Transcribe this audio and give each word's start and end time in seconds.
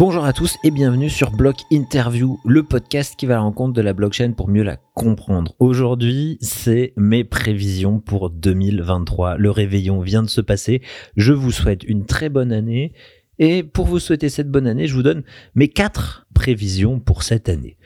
Bonjour 0.00 0.24
à 0.24 0.32
tous 0.32 0.56
et 0.64 0.70
bienvenue 0.70 1.10
sur 1.10 1.30
Block 1.30 1.56
Interview, 1.70 2.40
le 2.46 2.62
podcast 2.62 3.16
qui 3.16 3.26
va 3.26 3.34
à 3.34 3.36
la 3.36 3.42
rencontre 3.42 3.74
de 3.74 3.82
la 3.82 3.92
blockchain 3.92 4.32
pour 4.32 4.48
mieux 4.48 4.62
la 4.62 4.78
comprendre. 4.94 5.54
Aujourd'hui, 5.58 6.38
c'est 6.40 6.94
mes 6.96 7.22
prévisions 7.22 8.00
pour 8.00 8.30
2023. 8.30 9.36
Le 9.36 9.50
réveillon 9.50 10.00
vient 10.00 10.22
de 10.22 10.30
se 10.30 10.40
passer. 10.40 10.80
Je 11.16 11.34
vous 11.34 11.50
souhaite 11.50 11.84
une 11.84 12.06
très 12.06 12.30
bonne 12.30 12.50
année. 12.50 12.94
Et 13.38 13.62
pour 13.62 13.84
vous 13.84 13.98
souhaiter 13.98 14.30
cette 14.30 14.50
bonne 14.50 14.66
année, 14.66 14.86
je 14.86 14.94
vous 14.94 15.02
donne 15.02 15.22
mes 15.54 15.68
quatre 15.68 16.26
prévisions 16.32 16.98
pour 16.98 17.22
cette 17.22 17.50
année. 17.50 17.76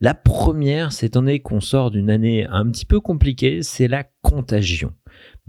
La 0.00 0.14
première, 0.14 0.92
c'est 0.92 1.06
étant 1.06 1.22
donné 1.22 1.40
qu'on 1.40 1.60
sort 1.60 1.90
d'une 1.90 2.08
année 2.08 2.46
un 2.48 2.70
petit 2.70 2.86
peu 2.86 3.00
compliquée, 3.00 3.64
c'est 3.64 3.88
la 3.88 4.04
contagion 4.22 4.92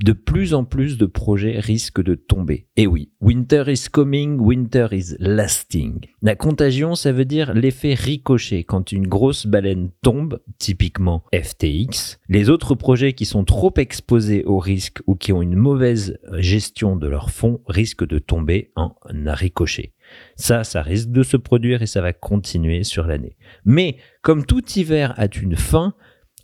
de 0.04 0.12
plus 0.12 0.54
en 0.54 0.66
plus 0.66 0.98
de 0.98 1.06
projets 1.06 1.60
risquent 1.60 2.04
de 2.04 2.16
tomber. 2.16 2.68
Et 2.76 2.88
oui, 2.88 3.12
winter 3.22 3.64
is 3.68 3.86
coming, 3.92 4.40
winter 4.40 4.88
is 4.92 5.16
lasting. 5.20 6.02
La 6.22 6.36
contagion, 6.36 6.96
ça 6.96 7.12
veut 7.12 7.26
dire 7.26 7.54
l'effet 7.54 7.94
ricochet. 7.94 8.64
Quand 8.64 8.92
une 8.92 9.08
grosse 9.08 9.48
baleine 9.48 9.90
tombe, 10.02 10.42
typiquement 10.60 11.24
FTX, 11.34 12.20
les 12.28 12.50
autres 12.50 12.76
projets 12.76 13.14
qui 13.14 13.26
sont 13.26 13.46
trop 13.46 13.74
exposés 13.78 14.44
au 14.44 14.60
risque 14.60 15.02
ou 15.08 15.16
qui 15.16 15.32
ont 15.32 15.42
une 15.42 15.56
mauvaise 15.56 16.20
gestion 16.34 16.96
de 16.96 17.08
leurs 17.08 17.32
fonds 17.32 17.62
risquent 17.68 18.08
de 18.08 18.20
tomber 18.20 18.72
en 18.76 18.96
ricochet. 19.06 19.94
Ça, 20.36 20.64
ça 20.64 20.82
risque 20.82 21.10
de 21.10 21.24
se 21.24 21.38
produire 21.38 21.82
et 21.82 21.88
ça 21.88 22.02
va 22.02 22.14
continuer 22.14 22.84
sur 22.84 23.08
l'année. 23.08 23.38
Mais 23.64 23.98
comme 24.22 24.46
tout 24.46 24.64
hiver 24.76 25.14
a 25.18 25.28
une 25.42 25.56
fin, 25.56 25.96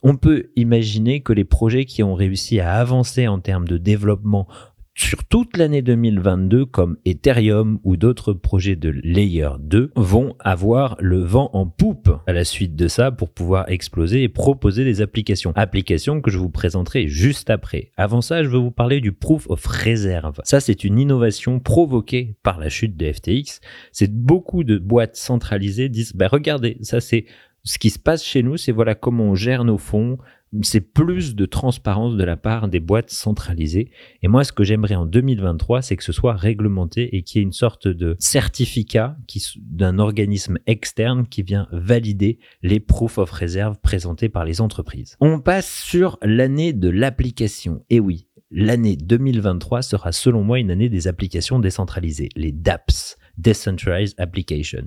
on 0.04 0.16
peut 0.16 0.52
imaginer 0.56 1.22
que 1.22 1.34
les 1.34 1.46
projets 1.46 1.86
qui 1.86 2.04
ont 2.04 2.16
réussi 2.16 2.60
à 2.60 2.74
avancer 2.74 3.28
en 3.28 3.40
termes 3.40 3.68
de 3.68 3.78
développement 3.78 4.48
sur 4.94 5.24
toute 5.24 5.58
l'année 5.58 5.82
2022, 5.82 6.66
comme 6.66 6.98
Ethereum 7.06 7.80
ou 7.84 7.96
d'autres 7.96 8.34
projets 8.34 8.76
de 8.76 8.90
Layer 8.90 9.50
2, 9.60 9.92
vont 9.96 10.36
avoir 10.40 10.98
le 11.00 11.20
vent 11.20 11.50
en 11.54 11.66
poupe 11.66 12.12
à 12.28 12.34
la 12.34 12.44
suite 12.44 12.76
de 12.76 12.88
ça 12.88 13.12
pour 13.12 13.30
pouvoir 13.30 13.70
exploser 13.70 14.22
et 14.24 14.30
proposer 14.30 14.84
des 14.84 15.02
applications. 15.02 15.54
Applications 15.56 16.22
que 16.22 16.30
je 16.30 16.38
vous 16.38 16.50
présenterai 16.50 17.08
juste 17.08 17.50
après. 17.50 17.92
Avant 17.96 18.22
ça, 18.22 18.44
je 18.44 18.50
veux 18.50 18.60
vous 18.60 18.72
parler 18.72 19.00
du 19.00 19.14
Proof 19.14 19.50
of 19.50 19.66
Reserve. 19.66 20.42
Ça, 20.44 20.60
c'est 20.60 20.84
une 20.84 21.00
innovation 21.00 21.60
provoquée 21.60 22.36
par 22.44 22.60
la 22.60 22.70
chute 22.70 22.98
de 22.98 23.12
FTX. 23.12 23.62
C'est 23.94 24.14
beaucoup 24.14 24.64
de 24.64 24.78
boîtes 24.78 25.16
centralisées 25.16 25.90
disent, 25.90 26.14
bah, 26.14 26.28
regardez, 26.28 26.78
ça 26.82 27.00
c'est 27.00 27.26
ce 27.64 27.78
qui 27.78 27.90
se 27.90 28.00
passe 28.00 28.24
chez 28.24 28.44
nous, 28.44 28.58
c'est 28.58 28.72
voilà 28.72 28.96
comment 28.96 29.26
on 29.26 29.36
gère 29.36 29.64
nos 29.64 29.78
fonds. 29.78 30.18
C'est 30.64 30.82
plus 30.82 31.36
de 31.36 31.46
transparence 31.46 32.18
de 32.18 32.24
la 32.26 32.36
part 32.36 32.68
des 32.68 32.82
boîtes 32.82 33.10
centralisées. 33.10 33.90
Et 34.22 34.28
moi, 34.28 34.44
ce 34.44 34.52
que 34.52 34.66
j'aimerais 34.66 34.96
en 34.96 35.06
2023, 35.06 35.82
c'est 35.82 35.96
que 35.96 36.04
ce 36.04 36.12
soit 36.12 36.34
réglementé 36.34 37.16
et 37.16 37.24
qu'il 37.24 37.40
y 37.40 37.42
ait 37.42 37.46
une 37.46 37.54
sorte 37.54 37.88
de 37.88 38.18
certificat 38.20 39.16
d'un 39.56 39.98
organisme 39.98 40.58
externe 40.68 41.26
qui 41.26 41.42
vient 41.42 41.68
valider 41.72 42.40
les 42.64 42.82
proof 42.82 43.18
of 43.18 43.32
reserve 43.32 43.78
présentés 43.82 44.28
par 44.28 44.44
les 44.44 44.60
entreprises. 44.60 45.16
On 45.22 45.40
passe 45.40 45.72
sur 45.72 46.18
l'année 46.22 46.74
de 46.74 46.90
l'application. 46.90 47.86
Et 47.90 48.02
oui, 48.02 48.28
l'année 48.50 48.98
2023 48.98 49.82
sera 49.84 50.12
selon 50.12 50.44
moi 50.44 50.60
une 50.60 50.72
année 50.72 50.90
des 50.90 51.08
applications 51.08 51.60
décentralisées, 51.60 52.30
les 52.36 52.52
DApps. 52.52 53.18
Decentralized 53.38 54.20
Application. 54.20 54.86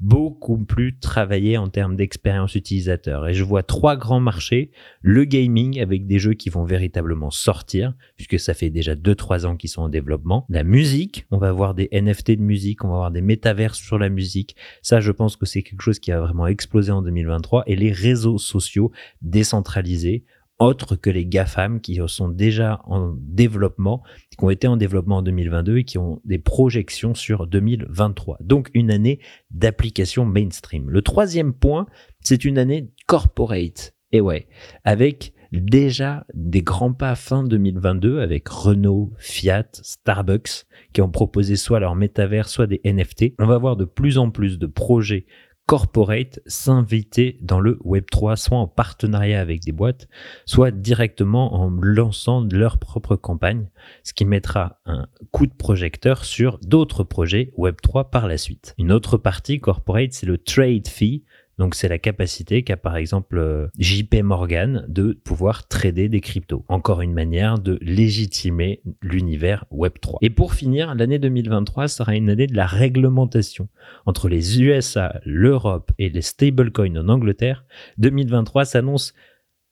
Beaucoup 0.00 0.58
plus 0.58 0.98
travaillé 0.98 1.56
en 1.56 1.68
termes 1.68 1.96
d'expérience 1.96 2.54
utilisateur. 2.54 3.28
Et 3.28 3.34
je 3.34 3.44
vois 3.44 3.62
trois 3.62 3.96
grands 3.96 4.20
marchés. 4.20 4.70
Le 5.02 5.24
gaming 5.24 5.80
avec 5.80 6.06
des 6.06 6.18
jeux 6.18 6.34
qui 6.34 6.50
vont 6.50 6.64
véritablement 6.64 7.30
sortir, 7.30 7.94
puisque 8.16 8.38
ça 8.38 8.54
fait 8.54 8.70
déjà 8.70 8.94
2-3 8.94 9.46
ans 9.46 9.56
qu'ils 9.56 9.70
sont 9.70 9.82
en 9.82 9.88
développement. 9.88 10.46
La 10.48 10.64
musique, 10.64 11.26
on 11.30 11.38
va 11.38 11.48
avoir 11.48 11.74
des 11.74 11.88
NFT 11.92 12.32
de 12.32 12.42
musique, 12.42 12.84
on 12.84 12.88
va 12.88 12.94
avoir 12.94 13.10
des 13.10 13.22
métaverses 13.22 13.78
sur 13.78 13.98
la 13.98 14.08
musique. 14.08 14.56
Ça, 14.82 15.00
je 15.00 15.12
pense 15.12 15.36
que 15.36 15.46
c'est 15.46 15.62
quelque 15.62 15.82
chose 15.82 15.98
qui 15.98 16.12
a 16.12 16.20
vraiment 16.20 16.46
explosé 16.46 16.92
en 16.92 17.02
2023. 17.02 17.64
Et 17.66 17.76
les 17.76 17.92
réseaux 17.92 18.38
sociaux 18.38 18.92
décentralisés 19.22 20.24
autres 20.58 20.96
que 20.96 21.10
les 21.10 21.26
GAFAM 21.26 21.80
qui 21.80 22.00
sont 22.06 22.28
déjà 22.28 22.80
en 22.84 23.14
développement, 23.18 24.02
qui 24.30 24.44
ont 24.44 24.50
été 24.50 24.66
en 24.66 24.76
développement 24.76 25.18
en 25.18 25.22
2022 25.22 25.78
et 25.78 25.84
qui 25.84 25.98
ont 25.98 26.20
des 26.24 26.38
projections 26.38 27.14
sur 27.14 27.46
2023. 27.46 28.38
Donc 28.40 28.70
une 28.74 28.90
année 28.90 29.20
d'application 29.50 30.24
mainstream. 30.24 30.90
Le 30.90 31.02
troisième 31.02 31.52
point, 31.52 31.86
c'est 32.20 32.44
une 32.44 32.58
année 32.58 32.90
corporate. 33.06 33.94
Et 34.12 34.20
ouais, 34.20 34.48
avec 34.84 35.32
déjà 35.52 36.26
des 36.34 36.62
grands 36.62 36.92
pas 36.92 37.14
fin 37.14 37.44
2022 37.44 38.20
avec 38.20 38.48
Renault, 38.48 39.12
Fiat, 39.18 39.68
Starbucks 39.72 40.66
qui 40.92 41.02
ont 41.02 41.10
proposé 41.10 41.56
soit 41.56 41.80
leur 41.80 41.94
métavers, 41.94 42.48
soit 42.48 42.66
des 42.66 42.80
NFT. 42.84 43.34
On 43.38 43.46
va 43.46 43.58
voir 43.58 43.76
de 43.76 43.84
plus 43.84 44.18
en 44.18 44.30
plus 44.30 44.58
de 44.58 44.66
projets 44.66 45.26
corporate 45.66 46.40
s'inviter 46.46 47.38
dans 47.42 47.58
le 47.58 47.78
Web3, 47.84 48.36
soit 48.36 48.58
en 48.58 48.68
partenariat 48.68 49.40
avec 49.40 49.64
des 49.64 49.72
boîtes, 49.72 50.08
soit 50.44 50.70
directement 50.70 51.54
en 51.54 51.70
lançant 51.70 52.46
leur 52.50 52.78
propre 52.78 53.16
campagne, 53.16 53.68
ce 54.04 54.14
qui 54.14 54.24
mettra 54.24 54.80
un 54.86 55.08
coup 55.32 55.46
de 55.46 55.54
projecteur 55.54 56.24
sur 56.24 56.58
d'autres 56.60 57.02
projets 57.02 57.52
Web3 57.58 58.08
par 58.10 58.28
la 58.28 58.38
suite. 58.38 58.74
Une 58.78 58.92
autre 58.92 59.18
partie 59.18 59.60
corporate, 59.60 60.12
c'est 60.12 60.26
le 60.26 60.38
trade 60.38 60.86
fee, 60.86 61.24
donc 61.58 61.74
c'est 61.74 61.88
la 61.88 61.98
capacité 61.98 62.62
qu'a 62.62 62.76
par 62.76 62.96
exemple 62.96 63.38
euh, 63.38 63.68
JP 63.78 64.22
Morgan 64.22 64.84
de 64.88 65.12
pouvoir 65.24 65.68
trader 65.68 66.08
des 66.08 66.20
cryptos. 66.20 66.64
Encore 66.68 67.00
une 67.00 67.14
manière 67.14 67.58
de 67.58 67.78
légitimer 67.80 68.82
l'univers 69.02 69.64
Web3. 69.72 70.18
Et 70.20 70.30
pour 70.30 70.54
finir, 70.54 70.94
l'année 70.94 71.18
2023 71.18 71.88
sera 71.88 72.14
une 72.14 72.28
année 72.28 72.46
de 72.46 72.56
la 72.56 72.66
réglementation. 72.66 73.68
Entre 74.04 74.28
les 74.28 74.60
USA, 74.60 75.20
l'Europe 75.24 75.92
et 75.98 76.10
les 76.10 76.22
stablecoins 76.22 76.96
en 76.96 77.08
Angleterre, 77.08 77.64
2023 77.98 78.66
s'annonce 78.66 79.14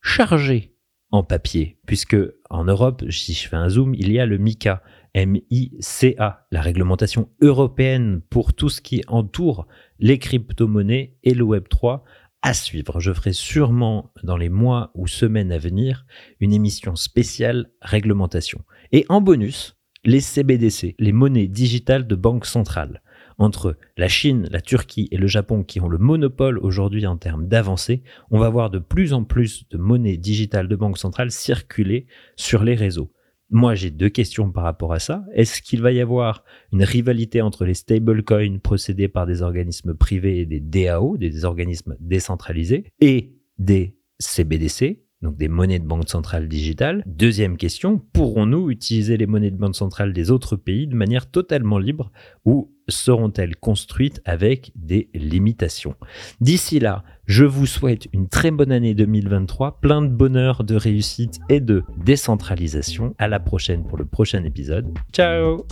chargé 0.00 0.74
en 1.10 1.22
papier, 1.22 1.78
puisque 1.86 2.16
en 2.50 2.64
Europe, 2.64 3.04
si 3.10 3.34
je 3.34 3.48
fais 3.48 3.56
un 3.56 3.68
zoom, 3.68 3.94
il 3.94 4.10
y 4.10 4.18
a 4.18 4.26
le 4.26 4.38
MICA, 4.38 4.82
M-I-C-A, 5.14 6.46
la 6.50 6.60
réglementation 6.60 7.28
européenne 7.40 8.20
pour 8.30 8.52
tout 8.52 8.68
ce 8.68 8.80
qui 8.80 9.02
entoure 9.06 9.66
les 10.00 10.18
crypto-monnaies 10.18 11.16
et 11.22 11.34
le 11.34 11.44
Web3 11.44 12.02
à 12.42 12.52
suivre. 12.52 13.00
Je 13.00 13.12
ferai 13.12 13.32
sûrement 13.32 14.12
dans 14.22 14.36
les 14.36 14.48
mois 14.48 14.90
ou 14.94 15.06
semaines 15.06 15.52
à 15.52 15.58
venir 15.58 16.04
une 16.40 16.52
émission 16.52 16.96
spéciale 16.96 17.70
réglementation. 17.80 18.62
Et 18.92 19.06
en 19.08 19.20
bonus, 19.20 19.76
les 20.04 20.20
CBDC, 20.20 20.96
les 20.98 21.12
monnaies 21.12 21.46
digitales 21.46 22.06
de 22.06 22.14
banque 22.14 22.44
centrale. 22.44 23.00
Entre 23.38 23.78
la 23.96 24.08
Chine, 24.08 24.46
la 24.50 24.60
Turquie 24.60 25.08
et 25.10 25.16
le 25.16 25.26
Japon 25.26 25.62
qui 25.62 25.80
ont 25.80 25.88
le 25.88 25.98
monopole 25.98 26.58
aujourd'hui 26.58 27.06
en 27.06 27.16
termes 27.16 27.48
d'avancée, 27.48 28.02
on 28.30 28.38
va 28.38 28.50
voir 28.50 28.68
de 28.68 28.78
plus 28.78 29.12
en 29.12 29.24
plus 29.24 29.68
de 29.70 29.78
monnaies 29.78 30.16
digitales 30.16 30.68
de 30.68 30.76
banque 30.76 30.98
centrale 30.98 31.30
circuler 31.30 32.06
sur 32.36 32.64
les 32.64 32.74
réseaux. 32.74 33.13
Moi, 33.50 33.74
j'ai 33.74 33.90
deux 33.90 34.08
questions 34.08 34.50
par 34.50 34.64
rapport 34.64 34.92
à 34.92 34.98
ça. 34.98 35.24
Est-ce 35.34 35.62
qu'il 35.62 35.82
va 35.82 35.92
y 35.92 36.00
avoir 36.00 36.44
une 36.72 36.82
rivalité 36.82 37.42
entre 37.42 37.64
les 37.64 37.74
stablecoins 37.74 38.58
procédés 38.58 39.08
par 39.08 39.26
des 39.26 39.42
organismes 39.42 39.94
privés 39.94 40.40
et 40.40 40.46
des 40.46 40.60
DAO, 40.60 41.16
des 41.16 41.44
organismes 41.44 41.96
décentralisés, 42.00 42.84
et 43.00 43.34
des 43.58 43.96
CBDC, 44.18 45.03
donc 45.24 45.36
des 45.36 45.48
monnaies 45.48 45.78
de 45.78 45.86
banque 45.86 46.08
centrale 46.08 46.48
digitale. 46.48 47.02
Deuxième 47.06 47.56
question, 47.56 48.00
pourrons-nous 48.12 48.70
utiliser 48.70 49.16
les 49.16 49.26
monnaies 49.26 49.50
de 49.50 49.56
banque 49.56 49.74
centrale 49.74 50.12
des 50.12 50.30
autres 50.30 50.56
pays 50.56 50.86
de 50.86 50.94
manière 50.94 51.28
totalement 51.30 51.78
libre 51.78 52.12
ou 52.44 52.70
seront-elles 52.88 53.56
construites 53.56 54.20
avec 54.24 54.72
des 54.76 55.08
limitations? 55.14 55.94
D'ici 56.40 56.78
là, 56.78 57.02
je 57.26 57.44
vous 57.44 57.66
souhaite 57.66 58.06
une 58.12 58.28
très 58.28 58.50
bonne 58.50 58.70
année 58.70 58.94
2023, 58.94 59.80
plein 59.80 60.02
de 60.02 60.08
bonheur, 60.08 60.62
de 60.62 60.76
réussite 60.76 61.40
et 61.48 61.60
de 61.60 61.82
décentralisation. 62.04 63.14
À 63.18 63.26
la 63.26 63.40
prochaine 63.40 63.84
pour 63.84 63.96
le 63.96 64.04
prochain 64.04 64.44
épisode. 64.44 64.86
Ciao 65.12 65.66